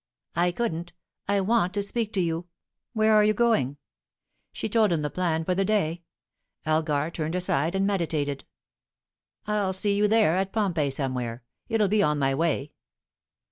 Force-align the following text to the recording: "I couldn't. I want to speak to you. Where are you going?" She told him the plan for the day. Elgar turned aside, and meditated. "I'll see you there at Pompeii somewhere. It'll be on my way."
"I 0.35 0.51
couldn't. 0.51 0.93
I 1.27 1.41
want 1.41 1.75
to 1.75 1.83
speak 1.83 2.11
to 2.13 2.19
you. 2.21 2.47
Where 2.93 3.13
are 3.13 3.23
you 3.23 3.35
going?" 3.35 3.77
She 4.51 4.67
told 4.67 4.91
him 4.91 5.03
the 5.03 5.11
plan 5.11 5.45
for 5.45 5.53
the 5.53 5.63
day. 5.63 6.01
Elgar 6.65 7.11
turned 7.11 7.35
aside, 7.35 7.75
and 7.75 7.85
meditated. 7.85 8.43
"I'll 9.45 9.73
see 9.73 9.95
you 9.95 10.07
there 10.07 10.37
at 10.37 10.53
Pompeii 10.53 10.89
somewhere. 10.89 11.43
It'll 11.69 11.87
be 11.87 12.01
on 12.01 12.17
my 12.17 12.33
way." 12.33 12.71